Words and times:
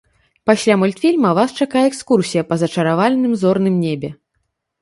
Пасля 0.49 0.77
мультфільма 0.83 1.33
вас 1.39 1.53
чакае 1.65 1.83
экскурсія 1.91 2.43
па 2.49 2.59
зачаравальным 2.63 3.37
зорным 3.43 3.75
небе. 3.85 4.09